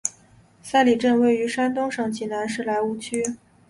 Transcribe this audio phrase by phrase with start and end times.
[0.63, 3.37] 寨里镇位于山东省济南市莱芜区。